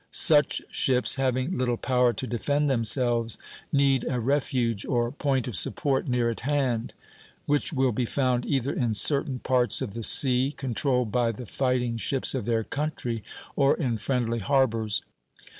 [0.09, 3.37] Such ships, having little power to defend themselves,
[3.71, 6.95] need a refuge or point of support near at hand;
[7.45, 11.97] which will be found either in certain parts of the sea controlled by the fighting
[11.97, 13.23] ships of their country,
[13.55, 15.03] or in friendly harbors.